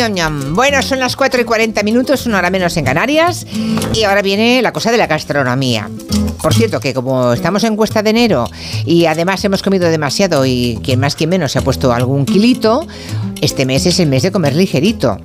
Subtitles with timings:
[0.00, 3.46] Bueno, son las 4 y 40 minutos, una hora menos en Canarias.
[3.92, 5.90] Y ahora viene la cosa de la gastronomía.
[6.40, 8.48] Por cierto, que como estamos en cuesta de enero
[8.86, 12.86] y además hemos comido demasiado y quien más quien menos se ha puesto algún kilito,
[13.42, 15.18] este mes es el mes de comer ligerito.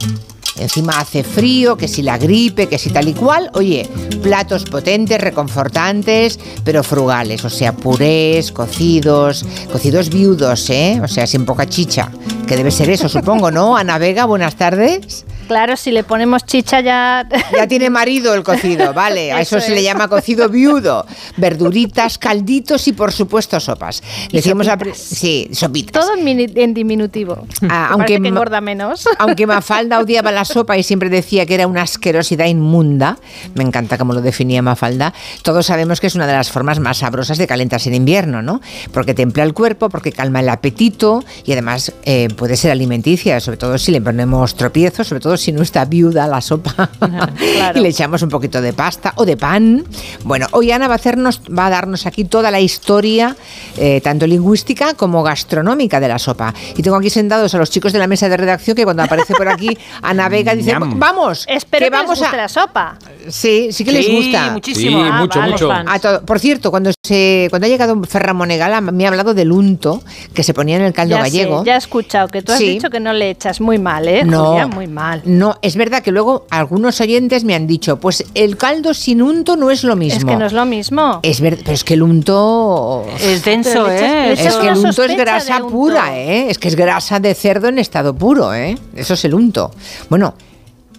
[0.58, 3.50] Encima hace frío, que si la gripe, que si tal y cual.
[3.54, 3.90] Oye,
[4.22, 7.44] platos potentes, reconfortantes, pero frugales.
[7.46, 11.00] O sea, purés, cocidos, cocidos viudos, ¿eh?
[11.04, 12.10] O sea, sin poca chicha.
[12.48, 13.76] Que debe ser eso, supongo, ¿no?
[13.76, 15.26] Ana Vega, buenas tardes.
[15.48, 17.28] Claro, si le ponemos chicha ya...
[17.54, 19.32] Ya tiene marido el cocido, vale.
[19.32, 21.06] A eso, Eso se le llama cocido viudo.
[21.38, 24.02] Verduritas, calditos y por supuesto sopas.
[24.32, 26.04] Decíamos sí, sopitas.
[26.06, 27.46] Todo en, mini- en diminutivo.
[27.70, 29.08] Ah, aunque que engorda menos.
[29.20, 33.18] Aunque Mafalda odiaba la sopa y siempre decía que era una asquerosidad inmunda,
[33.56, 36.98] me encanta cómo lo definía Mafalda, todos sabemos que es una de las formas más
[36.98, 38.62] sabrosas de calentarse en invierno, ¿no?
[38.92, 43.58] Porque templa el cuerpo, porque calma el apetito y además eh, puede ser alimenticia, sobre
[43.58, 47.80] todo si le ponemos tropiezos, sobre todo si no está viuda la sopa claro.
[47.80, 49.84] y le echamos un poquito de pasta o de pan.
[50.24, 53.36] Bueno, hoy Ana va a, hacernos, va a darnos aquí toda la historia,
[53.78, 56.54] eh, tanto lingüística como gastronómica de la sopa.
[56.76, 59.34] Y tengo aquí sentados a los chicos de la mesa de redacción que cuando aparece
[59.34, 62.38] por aquí Ana Vega dice, vamos, Espero que que, les vamos guste a...
[62.38, 62.98] la sopa.
[63.30, 64.52] Sí, sí que les gusta.
[64.52, 65.04] muchísimo.
[65.06, 65.72] Sí, mucho, mucho.
[65.72, 66.22] A todo.
[66.26, 70.02] Por cierto, cuando se cuando ha llegado Ferran Monegal me ha hablado del unto
[70.34, 71.60] que se ponía en el caldo Ya gallego.
[71.60, 72.70] sé, ya he escuchado que tú has Sí.
[72.70, 74.24] dicho que no le echas muy mal, ¿eh?
[74.24, 75.22] No, Julia, muy mal.
[75.26, 79.56] No, es verdad que luego algunos oyentes me han dicho, pues el caldo sin unto
[79.58, 80.20] no es lo mismo.
[80.20, 81.20] Es que no es lo mismo.
[81.24, 84.32] Es verdad, pero es que el unto Es denso, Pero le echas- le ¿eh?
[84.34, 86.50] echas es Eso- que el unto es grasa pura, ¿eh?
[86.50, 88.78] Es que es grasa de cerdo en estado puro, ¿eh?
[88.96, 89.72] Eso es el unto.
[90.10, 90.36] Bueno,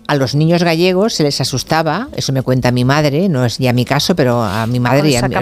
[0.08, 3.72] a los niños gallegos se les asustaba, eso me cuenta mi madre, no es ya
[3.72, 5.34] mi caso, pero a mi madre Con y a mi-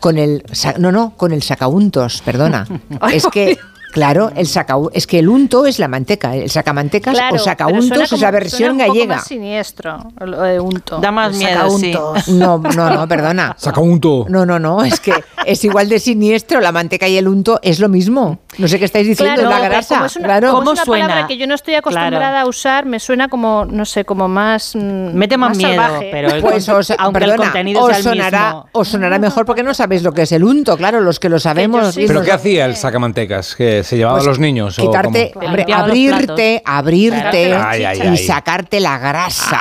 [0.00, 0.42] con el
[0.78, 2.66] no, no, con el sacauntos, perdona.
[3.00, 3.58] Ay, es que Dios.
[3.94, 8.12] Claro, el saca, es que el unto es la manteca, el sacamantecas Claro, o sacauntos
[8.12, 9.14] es la versión suena un poco gallega.
[9.14, 10.98] más siniestro, lo de unto.
[10.98, 11.92] Da más El miedo, sí.
[11.92, 12.28] sacauntos.
[12.28, 13.54] No, no, no, perdona.
[13.58, 14.26] Saca unto.
[14.28, 15.12] No, no, no, es que
[15.46, 18.40] es igual de siniestro, la manteca y el unto es lo mismo.
[18.58, 19.94] No sé qué estáis diciendo, Claro, es la grasa.
[19.94, 20.48] como es una, claro.
[20.48, 21.06] como ¿Cómo es una suena?
[21.06, 22.38] palabra que yo no estoy acostumbrada Claro.
[22.38, 24.74] a usar, me suena como, no sé, como más.
[24.74, 26.08] mm, Mete más, miedo, salvaje.
[26.10, 28.68] pero el Pues os, aunque perdona, el contenido os sea el sonará, mismo.
[28.72, 31.38] os sonará mejor porque no sabéis lo que es el unto, claro, los que lo
[31.38, 31.94] sabemos.
[31.94, 32.02] sí.
[32.02, 33.54] y ¿Pero qué hacía el sacamantecas?
[33.54, 34.78] ¿Que se llevaba Pues a los niños?
[34.78, 35.46] o Quitarte, cómo?
[35.46, 38.16] hombre, abrirte, abrirte Ay, ay, y ay.
[38.18, 39.60] sacarte la grasa,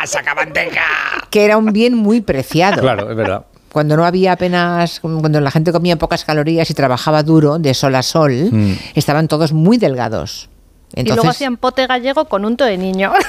[0.00, 0.82] ¡Ah, sacamanteca!
[1.30, 2.80] que era un bien muy preciado.
[2.80, 3.44] Claro, es verdad.
[3.72, 7.94] Cuando no había apenas, cuando la gente comía pocas calorías y trabajaba duro, de sol
[7.96, 8.72] a sol, Mm.
[8.94, 10.48] estaban todos muy delgados.
[10.96, 13.12] y luego Entonces, hacían pote gallego con unto de niño.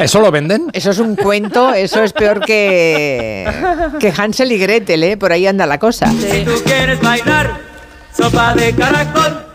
[0.00, 0.68] ¿Eso lo venden?
[0.72, 3.46] eso es un cuento, eso es peor que,
[4.00, 5.16] que Hansel y Gretel, ¿eh?
[5.18, 6.06] por ahí anda la cosa.
[6.10, 7.60] Si tú quieres bailar,
[8.16, 9.46] sopa de caracol.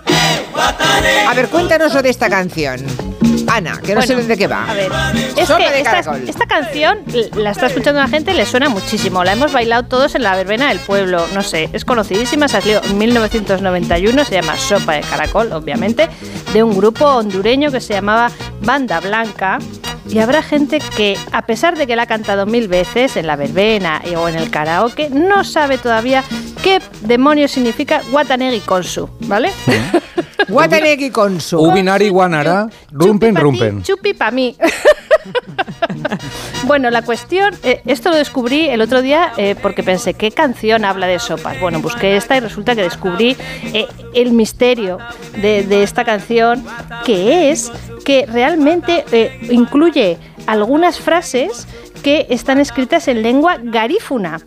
[1.27, 2.83] A ver, cuéntanos lo de esta canción.
[3.47, 4.69] Ana, que no sé de qué va.
[4.69, 4.91] A ver,
[5.37, 6.99] es Sopa que de esta, canción
[7.35, 9.23] la está escuchando la gente, le suena muchísimo.
[9.23, 11.25] La hemos bailado todos en la verbena del pueblo.
[11.33, 16.09] No sé, es conocidísima, salió en 1991, se llama Sopa de Caracol, obviamente,
[16.53, 18.31] de un grupo hondureño que se llamaba
[18.61, 19.59] Banda Blanca.
[20.09, 23.35] Y habrá gente que, a pesar de que la ha cantado mil veces en la
[23.35, 26.23] verbena y- o en el karaoke, no sabe todavía
[26.63, 29.51] qué demonios significa Watanegi Konsu, ¿vale?
[30.47, 31.59] Guatanegi con su.
[31.59, 33.83] Ubinari guanara, rumpen, rumpen.
[33.83, 34.55] Chupi pa' mí.
[36.65, 40.85] bueno, la cuestión, eh, esto lo descubrí el otro día eh, porque pensé, ¿qué canción
[40.85, 41.59] habla de sopas?
[41.59, 43.35] Bueno, busqué esta y resulta que descubrí
[43.73, 44.97] eh, el misterio
[45.41, 46.65] de, esta canción,
[47.05, 47.71] que es
[48.03, 49.05] que realmente
[49.51, 50.17] incluye
[50.47, 51.67] algunas frases
[51.97, 54.39] que están escritas en lengua garífuna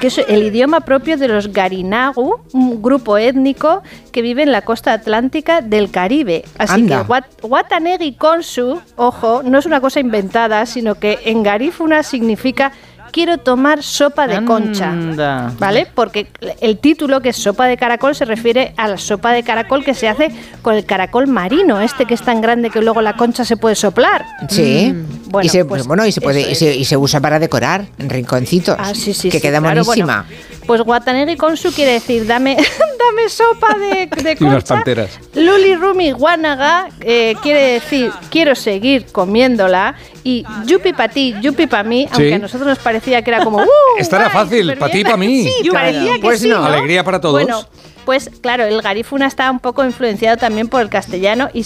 [0.00, 4.62] que es el idioma propio de los Garinagu, un grupo étnico que vive en la
[4.62, 6.44] costa atlántica del Caribe.
[6.58, 7.02] Así Anda.
[7.04, 12.72] que Wat- Watanegi Konsu, ojo, no es una cosa inventada, sino que en garífuna significa
[13.14, 14.90] quiero tomar sopa de concha.
[14.90, 15.52] Anda.
[15.60, 15.86] ¿Vale?
[15.94, 16.26] Porque
[16.60, 19.94] el título, que es sopa de caracol, se refiere a la sopa de caracol que
[19.94, 20.32] se hace
[20.62, 23.76] con el caracol marino, este que es tan grande que luego la concha se puede
[23.76, 24.26] soplar.
[24.48, 24.92] Sí.
[24.92, 25.30] Mm.
[25.30, 27.86] Bueno, y se, pues bueno, y se puede y se, y se usa para decorar
[27.98, 28.76] en rinconcitos.
[28.78, 30.26] Ah, sí, sí, que sí, queda claro, buenísima.
[30.28, 30.44] bueno.
[30.66, 32.56] Pues Watanegi Konsu quiere decir, dame,
[32.98, 35.18] dame sopa de, de Y unas panteras.
[35.34, 39.94] Luli Rumi Guanaga eh, quiere decir, quiero seguir comiéndola.
[40.22, 43.58] Y Yupi pa ti, Yupi pa mí, aunque a nosotros nos parecía que era como...
[43.62, 43.66] ¡Uh!
[43.98, 45.06] Esta era guay, fácil, súper pa ti, bien".
[45.10, 45.42] pa mí.
[45.44, 45.72] Sí, Claro.
[45.74, 46.60] parecía que Pues sí, no.
[46.60, 46.64] ¿no?
[46.64, 47.34] Alegría para todos.
[47.42, 47.60] Bueno,
[48.04, 51.62] Pues claro, el garífuna está un poco influenciado también por el castellano y,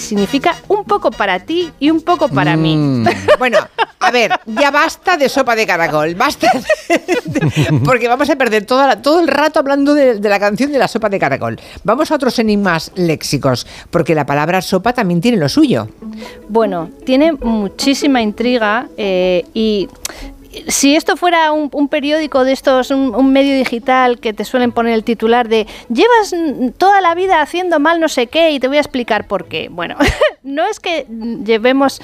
[0.00, 2.76] significa un poco para ti y un poco para mí.
[2.76, 3.06] Mm.
[3.38, 3.58] Bueno,
[3.98, 6.48] a ver, ya basta de sopa de caracol, basta
[6.88, 10.38] de- de- porque vamos a perder toda la- todo el rato hablando de, de la
[10.38, 11.58] canción de la sopa de caracol.
[11.84, 15.88] Vamos a otros enigmas léxicos, porque la palabra sopa también tiene lo suyo.
[16.48, 19.88] Bueno, tiene muchísima intriga eh, y
[20.66, 24.72] si esto fuera un, un periódico de estos, un, un medio digital que te suelen
[24.72, 26.34] poner el titular de llevas
[26.76, 29.68] toda la vida haciendo mal no sé qué y te voy a explicar por qué.
[29.70, 29.96] Bueno,
[30.42, 31.06] no es que
[31.44, 32.00] llevemos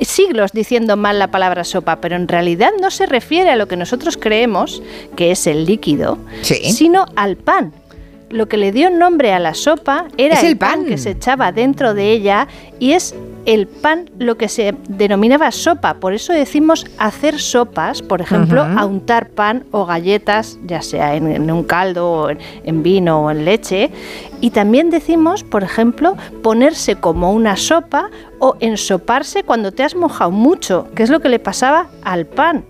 [0.00, 3.76] siglos diciendo mal la palabra sopa, pero en realidad no se refiere a lo que
[3.76, 4.82] nosotros creemos
[5.16, 6.72] que es el líquido, Sí.
[6.72, 7.72] sino al pan.
[8.28, 10.84] Lo que le dio nombre a la sopa era el, el pan pan.
[10.86, 12.46] que se echaba dentro de ella
[12.78, 13.14] y es
[13.50, 15.94] el pan lo que se denominaba sopa.
[15.94, 21.26] Por eso decimos hacer sopas, por ejemplo, a untar pan o galletas, ya sea en,
[21.26, 23.90] en un caldo, o en, en vino o en leche.
[24.40, 30.30] Y también decimos, por ejemplo, ponerse como una sopa o ensoparse cuando te has mojado
[30.30, 32.64] mucho, que es lo que le pasaba al pan.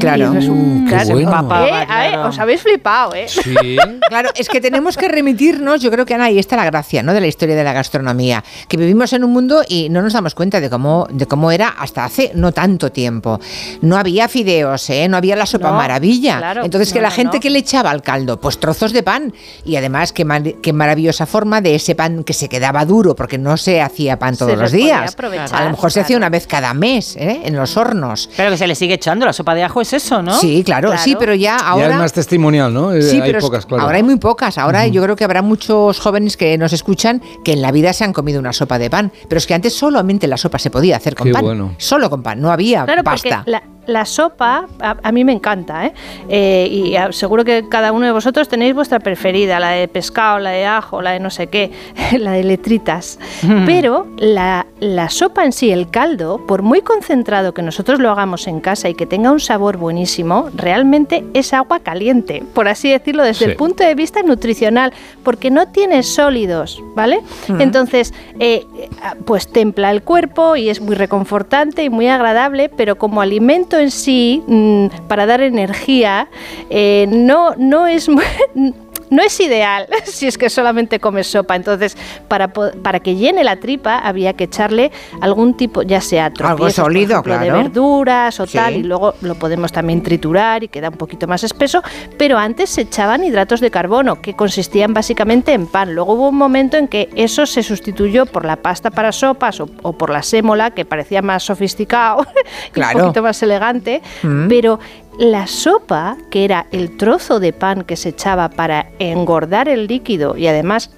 [0.00, 0.32] Claro.
[0.32, 1.30] Y resulta- Mm, qué claro, bueno.
[1.30, 2.22] Papá, eh, claro.
[2.24, 3.26] eh, os habéis flipado, ¿eh?
[3.28, 3.76] Sí.
[4.08, 7.12] Claro, es que tenemos que remitirnos, yo creo que Ana, ahí está la gracia, ¿no?
[7.14, 10.34] De la historia de la gastronomía, que vivimos en un mundo y no nos damos
[10.34, 13.40] cuenta de cómo, de cómo era hasta hace no tanto tiempo.
[13.82, 15.08] No había fideos, ¿eh?
[15.08, 16.38] No había la sopa No, maravilla.
[16.38, 17.40] claro, Entonces, que no, la gente no.
[17.40, 19.32] que le echaba al caldo, pues trozos de pan.
[19.64, 23.38] Y además, qué, mar- qué maravillosa forma de ese pan que se quedaba duro, porque
[23.38, 25.12] no se hacía pan Se todos le los podía días.
[25.14, 27.40] aprovechar, A lo mejor se hacía una vez cada mes, ¿eh?
[27.44, 28.30] En los hornos.
[28.36, 30.32] Pero que se le sigue echando, la sopa de ajo es eso, ¿no?
[30.38, 31.02] Sí, claro, Claro.
[31.02, 31.88] sí, pero ya ahora...
[31.88, 32.92] ya es más testimonial, ¿no?
[32.92, 33.82] Eh, Sí, hay pero pocas, claro.
[33.84, 34.58] ahora hay muy pocas.
[34.58, 38.04] Ahora yo creo que habrá muchos jóvenes que nos escuchan que en la vida se
[38.04, 39.12] han comido una sopa de pan.
[39.28, 41.42] Pero es que antes solamente la sopa se podía hacer con Qué pan.
[41.42, 41.74] bueno.
[41.78, 43.38] Solo con pan, no había Claro, pasta.
[43.38, 45.92] porque la, la sopa a, a mí me encanta, ¿eh?
[46.28, 50.38] Eh, y a- seguro que cada uno de vosotros tenéis vuestra preferida, la de pescado,
[50.38, 51.70] la de ajo, la de no sé qué,
[52.18, 53.18] la de letritas.
[53.66, 58.46] Pero la, la sopa en sí, el caldo, por muy concentrado que nosotros lo hagamos
[58.46, 63.22] en casa y que tenga un sabor buenísimo, realmente es agua caliente, por así decirlo,
[63.22, 63.50] desde Sí.
[63.50, 64.92] el punto de vista nutricional,
[65.22, 67.20] porque no tiene sólidos, ¿vale?
[67.58, 68.88] Entonces, eh, eh,
[69.24, 73.90] pues templa el cuerpo y es muy reconfortante y muy agradable, pero como alimento en
[73.90, 76.28] sí, mm, para dar energía,
[76.70, 78.08] eh, no, no es
[79.14, 81.56] No es ideal si es que solamente comes sopa.
[81.56, 81.96] Entonces,
[82.28, 84.90] para, para que llene la tripa había que echarle
[85.20, 87.58] algún tipo, ya sea tropiezos, por sólido, ejemplo, de claro.
[87.58, 88.58] verduras o Sí.
[88.58, 91.82] tal, y luego lo podemos también triturar y queda un poquito más espeso,
[92.18, 95.94] pero antes se echaban hidratos de carbono que consistían básicamente en pan.
[95.94, 99.68] Luego hubo un momento en que eso se sustituyó por la pasta para sopas o,
[99.82, 102.26] o por la sémola, que parecía más sofisticado
[102.68, 102.98] y Claro.
[102.98, 104.48] un poquito más elegante, Mm.
[104.48, 104.78] pero
[105.18, 110.36] la sopa, que era el trozo de pan que se echaba para engordar el líquido
[110.36, 110.90] y además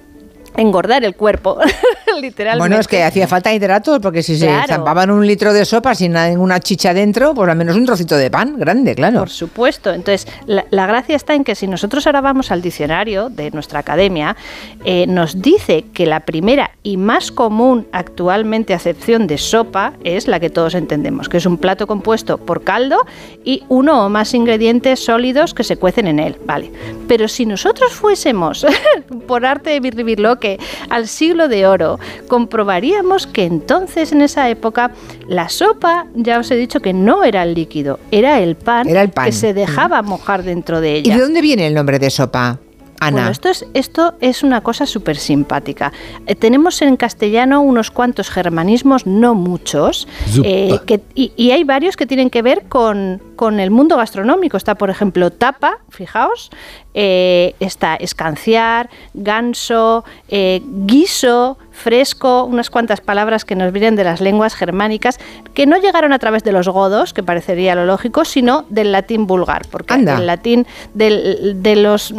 [0.57, 1.57] engordar el cuerpo,
[2.21, 2.59] literalmente.
[2.59, 4.61] Bueno, es que hacía falta hidratos, porque si Claro.
[4.67, 8.15] se zampaban un litro de sopa sin ninguna chicha dentro, pues al menos un trocito
[8.17, 9.19] de pan grande, claro.
[9.19, 9.93] Por supuesto.
[9.93, 13.79] Entonces, la, la gracia está en que si nosotros ahora vamos al diccionario de nuestra
[13.79, 14.35] academia,
[14.83, 20.39] eh, nos dice que la primera y más común actualmente acepción de sopa es la
[20.39, 23.05] que todos entendemos, que es un plato compuesto por caldo
[23.43, 26.37] y uno o más ingredientes sólidos que se cuecen en él.
[26.45, 26.71] Vale.
[27.07, 28.65] Pero si nosotros fuésemos,
[29.27, 30.46] por arte de birlibirloque,
[30.89, 34.91] al siglo de oro, comprobaríamos que entonces, en esa época,
[35.27, 39.01] la sopa, ya os he dicho que no era el líquido, era el pan, Era
[39.01, 39.25] el pan.
[39.25, 41.15] que se dejaba mojar dentro de ¿Y ella.
[41.17, 42.59] de dónde viene el nombre de sopa,
[42.99, 43.11] Ana?
[43.17, 45.91] Bueno, esto es, esto es una cosa súper simpática.
[46.25, 50.07] Eh, tenemos en castellano unos cuantos germanismos, no muchos,
[50.43, 54.57] eh, que- y, y hay varios que tienen que ver con, con el mundo gastronómico.
[54.57, 56.49] Está, por ejemplo, tapa, fijaos,
[56.93, 64.19] eh, está escanciar, ganso, eh, guiso, fresco, unas cuantas palabras que nos vienen de las
[64.19, 65.19] lenguas germánicas,
[65.53, 69.27] que no llegaron a través de los godos, que parecería lo lógico, sino del latín
[69.27, 70.17] vulgar, porque Anda.
[70.17, 70.65] el latín
[70.95, 72.15] del- de los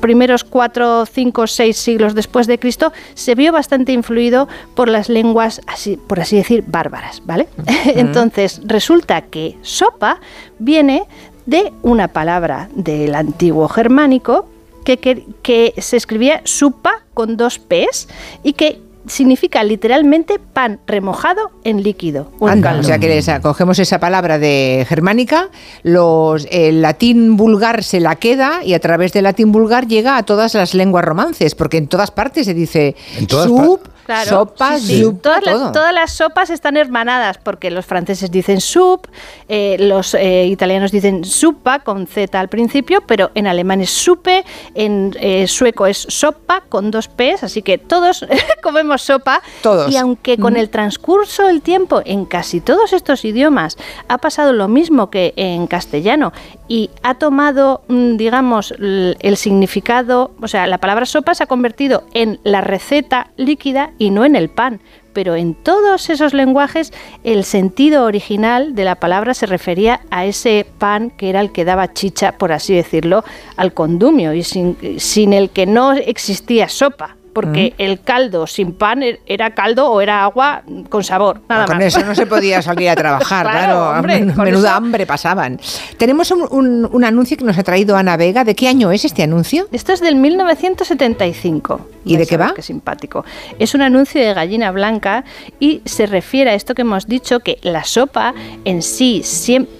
[0.00, 4.46] primeros cuatro, cinco, seis siglos después de Cristo se vio bastante influido
[4.76, 7.48] por las lenguas, así, por así decir, bárbaras, ¿vale?
[7.96, 10.20] Entonces, resulta que sopa
[10.58, 11.04] viene
[11.46, 14.46] de una palabra del antiguo germánico
[14.84, 18.08] que, que- que se escribía supa con dos P's
[18.42, 22.30] y que significa literalmente pan remojado en líquido.
[22.38, 22.80] o en Anda, caldo.
[22.80, 25.50] o sea que les- cogemos esa palabra de germánica,
[25.82, 30.22] los, el latín vulgar se la queda y a través del latín vulgar llega a
[30.22, 34.78] todas las lenguas romances, porque en todas partes se dice En todas sup, Claro, Sopa,
[34.78, 35.02] sí, sí.
[35.02, 39.06] soup, todas, las, todas las sopas están hermanadas porque los franceses dicen soup,
[39.48, 44.44] eh, los eh, italianos dicen supa con Z al principio, pero en alemán es supe,
[44.74, 48.26] en eh, sueco es sopa con dos P's, así que todos
[48.62, 49.40] comemos sopa.
[49.62, 49.90] Todos.
[49.90, 54.68] Y aunque con el transcurso del tiempo en casi todos estos idiomas ha pasado lo
[54.68, 56.32] mismo que en castellano
[56.68, 62.04] y ha tomado, mm, digamos, el significado, o sea, la palabra sopa se ha convertido
[62.12, 64.80] en la receta líquida y no en el pan.
[65.12, 70.66] Pero en todos esos lenguajes el sentido original de la palabra se refería a ese
[70.78, 73.24] pan que era el que daba chicha, por así decirlo,
[73.56, 77.16] al condumio y sin, sin el que no existía sopa.
[77.34, 81.76] Porque el caldo sin pan er- era caldo o era agua con sabor, nada con
[81.76, 81.86] más.
[81.86, 83.90] eso no se podía salir a trabajar, Claro, claro.
[83.98, 85.60] hombre, men- con menuda eso- hambre pasaban.
[85.98, 88.44] Tenemos un, un- un anuncio que nos ha traído Ana Vega.
[88.44, 89.66] ¿De qué año es este anuncio?
[89.72, 91.88] Esto es del 1975.
[92.06, 92.52] ¿Y de qué va?
[92.54, 93.24] Qué simpático.
[93.58, 95.24] Es un anuncio de gallina blanca
[95.58, 98.34] y se refiere a esto que hemos dicho, que la sopa
[98.66, 99.22] en sí,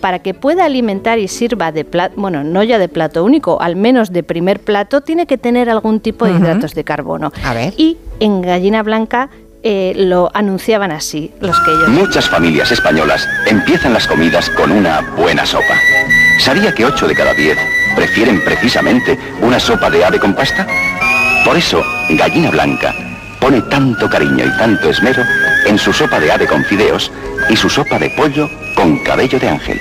[0.01, 3.77] para que pueda alimentar y sirva de plato, bueno, no ya de plato único, al
[3.77, 7.31] menos de primer plato, tiene que tener algún tipo de hidratos de carbono.
[7.45, 7.75] A ver.
[7.77, 9.29] Y en gallina blanca
[9.63, 11.89] eh, lo anunciaban así, los que ellos...
[11.89, 15.75] Muchas familias españolas empiezan las comidas con una buena sopa.
[16.41, 17.57] ¿Sabía que 8 de cada 10
[17.97, 20.67] prefieren precisamente una sopa de ave con pasta?
[21.45, 22.95] Por eso, Gallina Blanca
[23.41, 25.23] pone tanto cariño y tanto esmero
[25.67, 27.13] en su sopa de ave con fideos
[27.51, 29.81] y su sopa de pollo con cabello de ángel.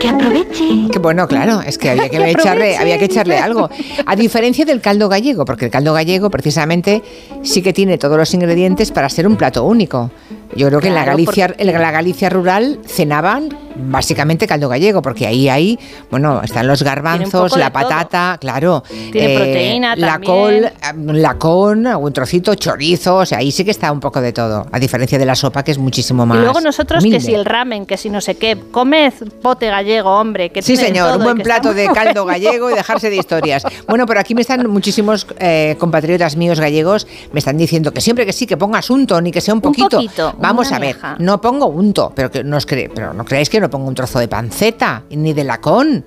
[0.00, 0.88] Que aproveche.
[0.90, 3.68] Que bueno, claro, es que había que, Que echarle, había que echarle algo.
[4.06, 7.02] A diferencia del caldo gallego, porque el caldo gallego precisamente
[7.42, 10.10] sí que tiene todos los ingredientes para ser un plato único.
[10.56, 13.50] Yo creo que en la Galicia, porque- en la Galicia rural cenaban
[13.82, 15.78] básicamente caldo gallego, porque ahí hay,
[16.10, 17.82] bueno, están los garbanzos, la todo.
[17.82, 18.82] patata, claro.
[19.12, 20.32] Tiene proteína La también.
[20.32, 24.32] col, la con, un trocito, chorizo, o sea, ahí sí que está un poco de
[24.32, 27.34] todo, a diferencia de la sopa que es muchísimo más Y luego nosotros que si
[27.34, 31.22] el ramen, que si no sé qué, comed pote gallego, hombre, que Sí, señor, un
[31.24, 33.62] buen plato de caldo gallego y dejarse de historias.
[33.88, 38.26] Bueno, pero aquí me están muchísimos eh, compatriotas míos gallegos, me están diciendo que siempre
[38.26, 39.88] que sí, que pongas unto, ni que sea un Un poquito.
[39.96, 43.48] poquito, Vamos a ver, no pongo unto, pero que no os cre- pero no creáis
[43.48, 46.04] que no pongo un trozo de panceta, ni de lacón.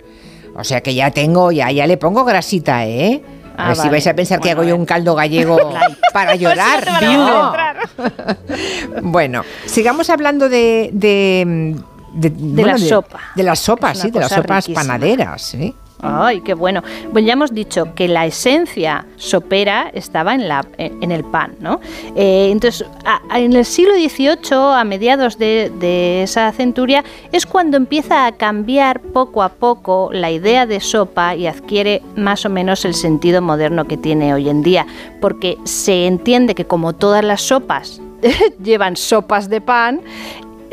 [0.55, 3.24] O sea que ya tengo, ya, ya le pongo grasita, ¿eh?
[3.58, 5.58] A Ah, ver si vais a pensar que hago yo un caldo gallego
[6.13, 6.84] para llorar.
[7.03, 7.48] No.
[7.48, 7.77] entrar.
[9.03, 10.89] Bueno, sigamos hablando de.
[10.93, 11.75] de
[12.13, 13.20] de, la sopa.
[13.36, 14.82] De las sopas, sí, de las sopas riquísima.
[14.82, 15.74] panaderas, sí.
[16.02, 16.82] Ay, qué bueno.
[17.12, 21.80] Bueno, ya hemos dicho que la esencia sopera estaba en, el pan, ¿no?
[22.16, 22.86] Eh, entonces,
[23.34, 29.44] en el siglo XVIII, a mediados de esa centuria, es cuando empieza a cambiar poco
[29.44, 33.98] a poco la idea de sopa y adquiere más o menos el sentido moderno que
[33.98, 34.86] tiene hoy en día,
[35.22, 38.02] porque se entiende que como todas las sopas
[38.64, 40.02] llevan sopas de pan,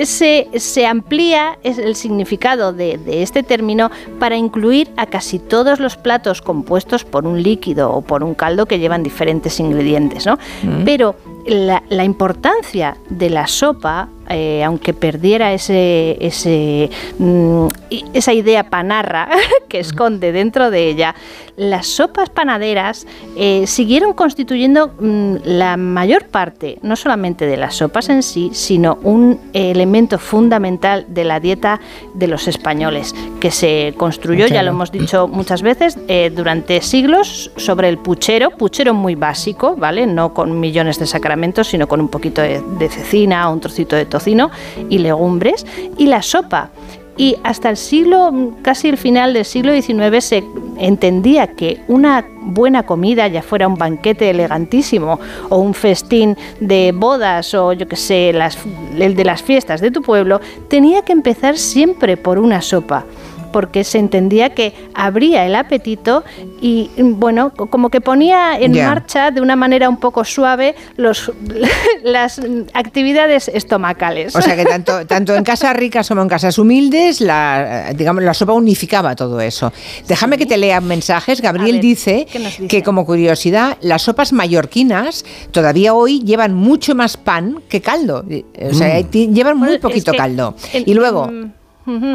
[0.05, 5.97] se, se amplía el significado de, de este término para incluir a casi todos los
[5.97, 10.27] platos compuestos por un líquido o por un caldo que llevan diferentes ingredientes.
[10.27, 10.39] ¿no?
[10.85, 11.17] Pero
[11.47, 17.67] la, la importancia de la sopa, eh, aunque perdiera ese, ese, mm,
[18.15, 19.29] esa idea panarra
[19.69, 21.17] que esconde dentro de ella,
[21.57, 28.09] las sopas panaderas eh, siguieron constituyendo mm, la mayor parte, no solamente de las sopas
[28.09, 31.81] en sí, sino un elemento fundamental de la dieta
[32.15, 37.51] de los españoles, que se construyó, ya lo hemos dicho muchas veces, eh, durante siglos
[37.57, 40.07] sobre el puchero, puchero muy básico, ¿vale?
[40.07, 44.07] No con millones de sacramentos, sino con un poquito de, de cecina, un trocito de
[44.07, 46.71] tocino y legumbres, y la sopa.
[47.17, 50.45] Y hasta el siglo, casi el final del siglo XIX, se
[50.79, 57.53] entendía que una buena comida, ya fuera un banquete elegantísimo o un festín de bodas
[57.53, 62.17] o yo que sé, el de las fiestas de tu pueblo, tenía que empezar siempre
[62.17, 63.05] por una sopa
[63.53, 66.25] porque se entendía que abría el apetito
[66.61, 71.33] y bueno, co- como que ponía en marcha de una manera un poco suave los,
[72.03, 72.41] las
[72.75, 74.35] actividades estomacales.
[74.37, 78.35] O sea que tanto, tanto en casas ricas como en casas humildes, la, digamos, la
[78.35, 79.73] sopa unificaba todo eso.
[80.09, 81.41] Déjame que te lea mensajes.
[81.41, 82.27] Gabriel ver, dice,
[82.69, 88.25] que como curiosidad, las sopas mallorquinas todavía hoy llevan mucho más pan que caldo.
[88.71, 90.55] O sea, ti- llevan muy Bueno, es poquito que caldo.
[90.73, 91.31] el- y luego...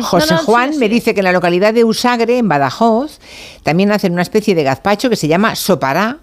[0.02, 3.20] José No, no, Juan me dice que en la localidad de Usagre, en Badajoz,
[3.64, 6.20] también hacen una especie de gazpacho que se llama sopará,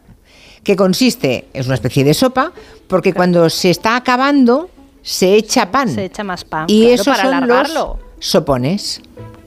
[0.62, 2.52] que consiste, es una especie de sopa,
[2.86, 4.70] porque cuando se está acabando
[5.02, 5.88] se echa pan.
[5.88, 7.98] Se echa más pan, Y claro, esos para son alargarlo.
[8.18, 9.00] los sopones.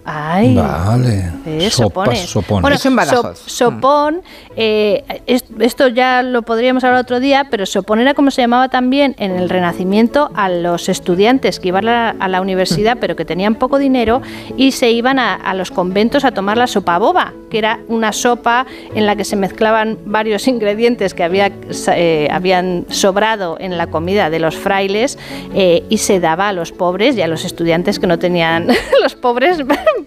[0.05, 0.55] Ay.
[0.55, 1.31] Vale.
[1.47, 2.19] Eh, Sopas, sopones.
[2.29, 2.61] sopones.
[2.61, 3.39] Bueno, Eso en Badajoz.
[3.47, 4.21] sopón,
[4.55, 8.69] eh, es- esto ya lo podríamos hablar otro día, pero sopón era como se llamaba
[8.69, 13.25] también en el Renacimiento a los estudiantes que iban a, a la universidad pero que
[13.25, 14.21] tenían poco dinero
[14.57, 18.13] y se iban a, a los conventos a tomar la sopa boba, que era una
[18.13, 21.51] sopa en la que se mezclaban varios ingredientes que había,
[21.95, 25.17] eh, habían sobrado en la comida de los frailes
[25.55, 28.67] eh, y se daba a los pobres y a los estudiantes que no tenían
[29.03, 29.59] los pobres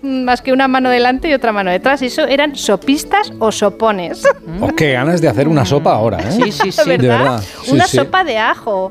[0.03, 2.03] más que una mano delante y otra mano detrás.
[2.03, 4.23] Y eso eran sopistas o sopones.
[4.61, 6.33] Oh, qué ganas de hacer una sopa ahora, ¿eh?
[6.33, 6.89] Sí, sí, sí.
[6.91, 7.41] De verdad.
[7.63, 7.99] Sí, una sí.
[7.99, 8.91] sopa de ajo.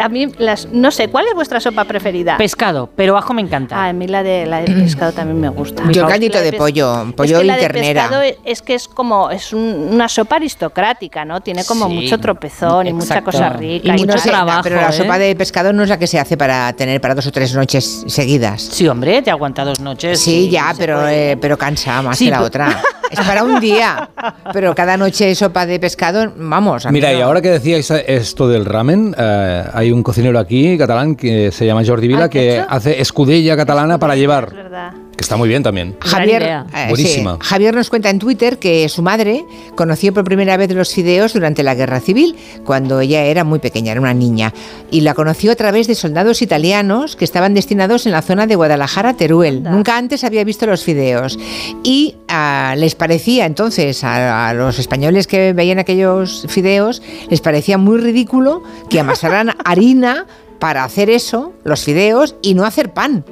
[0.00, 2.36] A mí, las, no sé, ¿cuál es vuestra sopa preferida?
[2.38, 3.76] Pescado, pero ajo me encanta.
[3.76, 5.82] Ah, a mí la de, la de pescado también me gusta.
[5.90, 8.02] Yo caldito de pes- pollo, pollo es que y la de ternera.
[8.04, 11.40] pescado es- que es como es un- una sopa aristocrática, ¿no?
[11.40, 13.88] Tiene como Sí, mucho tropezón y mucha cosa rica.
[13.88, 14.92] Y y mucho No trabajo, pero la ¿eh?
[14.92, 17.54] sopa de pescado no es la que se hace para tener para dos o tres
[17.54, 18.62] noches seguidas.
[18.62, 20.20] Sí, hombre, te aguanta dos noches.
[20.20, 22.82] Sí, ya, se pero, eh, pero cansa más Sí, que la pero- otra.
[23.12, 24.08] Es para un día.
[24.54, 26.86] Pero cada noche sopa de pescado, vamos.
[26.90, 27.18] Mira, no.
[27.18, 31.66] y ahora que decíais esto del ramen, eh, hay un cocinero aquí catalán que se
[31.66, 32.66] llama Jordi Vila Ah, ¿qué que hecho?
[32.70, 34.92] hace escudella catalana para Es llevar, verdad.
[35.16, 35.94] Que está muy bien también.
[36.00, 36.66] Javier, idea.
[36.74, 37.34] eh, Buenísima.
[37.40, 41.34] sí, Javier nos cuenta en Twitter que su madre conoció por primera vez los fideos
[41.34, 44.52] durante la guerra civil, cuando ella era muy pequeña, era una niña,
[44.90, 48.56] y la conoció a través de soldados italianos que estaban destinados en la zona de
[48.56, 49.58] Guadalajara, Teruel.
[49.58, 49.70] Anda.
[49.72, 51.38] Nunca antes había visto los fideos.
[51.82, 57.76] Y ah, les parecía entonces a, a los españoles que veían aquellos fideos, les parecía
[57.78, 60.26] muy ridículo que amasaran harina
[60.58, 63.24] para hacer eso, los fideos, y no hacer pan.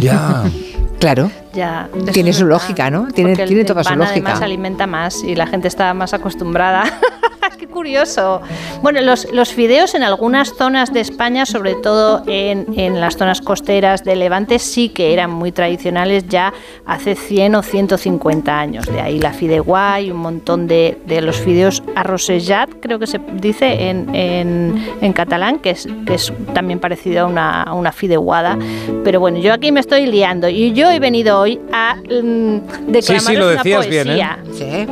[0.00, 0.44] Ya.
[0.98, 1.30] Claro.
[1.52, 3.08] Ya, Tiene su lógica, ¿no?
[3.08, 4.12] Tiene- tiene toda su lógica.
[4.14, 6.84] Además alimenta más y la gente está más acostumbrada.
[7.58, 8.40] ¡Qué curioso!
[8.82, 13.40] Bueno, los, los fideos en algunas zonas de España, sobre todo en, en las zonas
[13.40, 16.52] costeras de Levante, sí que eran muy tradicionales ya
[16.86, 18.86] hace 100 o 150 años.
[18.86, 23.18] De ahí la fideuà y un montón de, de los fideos arrossellat, creo que se
[23.34, 27.90] dice en, en, en catalán, que es, que es también parecido a una, a una
[27.90, 28.56] fideuada.
[29.02, 33.04] Pero bueno, yo aquí me estoy liando y yo he venido hoy a mm, declamaros
[33.04, 34.20] Sí, sí, lo una decías bien, ¿eh?
[34.22, 34.38] poesía.
[34.52, 34.86] Sí.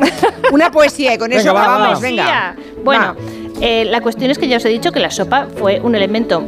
[0.51, 2.01] Una poesía y con Venga, eso va, vamos, va.
[2.01, 2.55] venga.
[2.83, 3.15] Bueno,
[3.61, 6.41] eh, la cuestión es que ya os he dicho que la sopa fue un elemento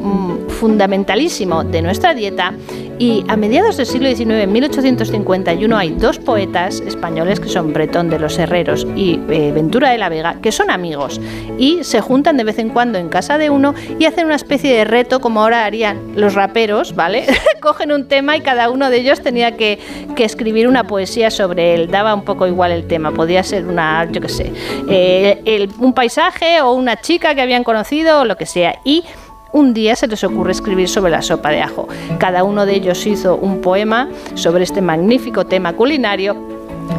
[0.60, 2.54] fundamentalísimo de nuestra dieta
[3.00, 8.10] y a mediados del siglo XIX, en 1851, hay dos poetas españoles que son Bretón
[8.10, 11.22] de los Herreros y eh, Ventura de la Vega, que son amigos
[11.58, 14.76] y se juntan de vez en cuando en casa de uno y hacen una especie
[14.76, 17.26] de reto como ahora harían los raperos, ¿vale?
[17.62, 19.80] Cogen un tema y cada uno de ellos tenía que,
[20.20, 21.90] escribir una poesía sobre él.
[21.90, 24.52] Daba un poco igual el tema, podía ser una, yo qué sé,
[24.90, 28.82] eh, un paisaje o una chica que habían conocido o lo que sea.
[28.84, 29.06] Y
[29.52, 31.88] un día se les ocurre escribir sobre la sopa de ajo.
[32.18, 36.36] Cada uno de ellos hizo un poema sobre este magnífico tema culinario.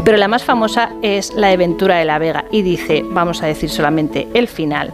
[0.05, 3.47] Pero la más famosa es la de Ventura de la Vega y dice, vamos a
[3.47, 4.93] decir solamente el final.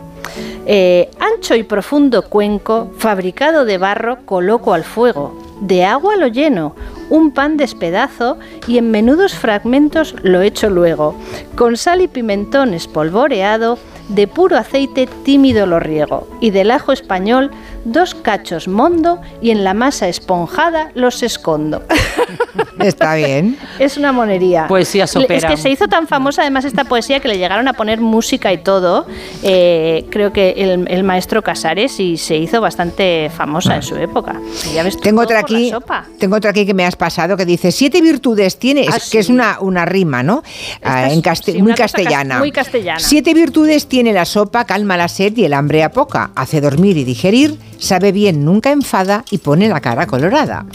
[0.67, 5.39] Eh, ancho y profundo cuenco, fabricado de barro, coloco al fuego.
[5.61, 6.75] De agua lo lleno,
[7.09, 11.15] un pan despedazo y en menudos fragmentos lo echo luego.
[11.57, 16.29] Con sal y pimentón espolvoreado, de puro aceite tímido lo riego.
[16.41, 17.51] Y del ajo español,
[17.87, 21.83] dos cachos mondo y en la masa esponjada los escondo.
[22.79, 23.57] Está bien.
[23.79, 24.67] Es una monería.
[24.69, 25.49] Poesía Es sopera.
[25.49, 28.59] que se hizo tan famosa además esta poesía que le llegaron a poner música y
[28.59, 29.07] todo.
[29.43, 34.37] Eh, creo que el, el maestro Casares y se hizo bastante famosa en su época.
[34.75, 35.73] Ya ves Tengo otra aquí,
[36.19, 39.19] tengo otra aquí que me has pasado que dice siete virtudes tiene, Ah, es- que
[39.19, 40.43] es una, una rima, ¿no?
[40.83, 42.39] Ah, es- en caste- sí, muy castellana.
[42.39, 43.01] muy castellana.
[43.01, 46.97] Siete virtudes tiene la sopa, calma la sed y el hambre a poca, hace dormir
[46.97, 50.67] y digerir, sabe bien, nunca enfada y pone la cara colorada.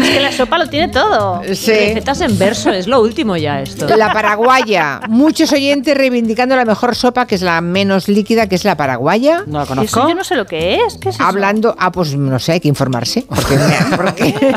[0.00, 1.42] Es que la sopa lo tiene todo.
[1.54, 1.70] Sí.
[1.72, 3.86] Recetas en verso, es lo último ya esto.
[3.96, 5.00] La paraguaya.
[5.08, 9.42] Muchos oyentes reivindicando la mejor sopa, que es la menos líquida, que es la paraguaya.
[9.46, 10.00] No la conozco.
[10.00, 10.98] Eso yo no sé lo que es.
[10.98, 11.24] ¿Qué es eso?
[11.24, 13.24] Hablando, ah, pues no sé, hay que informarse.
[13.28, 14.54] Porque, me, porque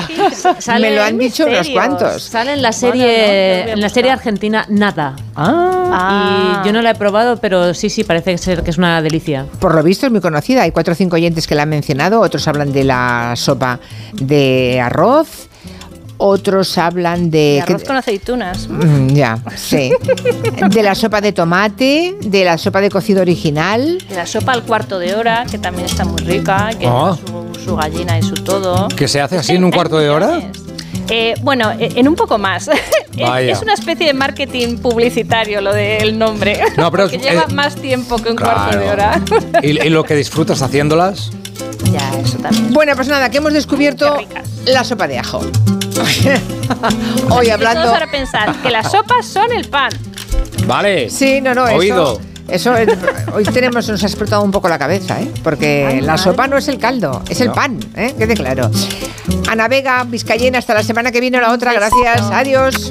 [0.60, 2.24] Sale- me lo han dicho unos cuantos.
[2.24, 5.16] Sale en la Bueno, no, serie, en la serie argentina Nada.
[5.36, 6.62] Ah, Ah.
[6.64, 9.46] Y yo no la he probado, pero sí, sí, parece ser que es una delicia.
[9.60, 10.64] Por lo visto es muy conocida.
[10.64, 12.20] Hay cuatro o cinco oyentes que la han mencionado.
[12.22, 13.80] Otros hablan de la sopa
[14.14, 15.48] de arroz.
[16.18, 17.60] Otros hablan de...
[17.62, 18.68] Arroz que- con aceitunas.
[18.70, 19.92] Mm, ya, sí.
[20.70, 23.98] De la sopa de tomate, de la sopa de cocido original.
[24.10, 27.18] Y La sopa al cuarto de hora, que también está muy rica, que Ah.
[27.22, 28.88] lleva su, su gallina y su todo.
[28.90, 30.40] ¿Que se hace así en un cuarto de hora?
[31.10, 32.70] Eh, bueno, eh, en un poco más.
[33.18, 33.52] Vaya.
[33.52, 36.60] Es una especie de marketing publicitario lo del nombre.
[36.78, 39.22] No, pero Porque es- lleva es- más tiempo que un cuarto de hora.
[39.62, 41.32] ¿Y, y lo que disfrutas haciéndolas?
[41.92, 42.74] ya, eso también.
[42.74, 44.18] Bueno, pues nada, que hemos descubierto
[44.66, 45.42] la sopa de ajo.
[47.30, 47.82] Hoy hablando...
[47.84, 49.92] todos ahora pensar que las sopas son el pan.
[50.66, 51.10] Vale.
[51.10, 52.14] Sí, no, no, Oído.
[52.14, 52.22] eso...
[52.48, 52.90] Eso es-
[53.34, 55.32] hoy tenemos, nos ha explotado un poco la cabeza, ¿eh?
[55.44, 56.24] Porque Ay, la madre.
[56.24, 58.14] sopa no es el caldo, es el pan, ¿eh?
[58.18, 58.70] Quede claro.
[59.50, 61.74] Ana Vega, Vizcayena, hasta la semana que viene o la otra.
[61.74, 62.90] Gracias, adiós.